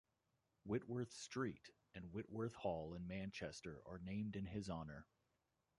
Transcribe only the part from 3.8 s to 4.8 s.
are named in his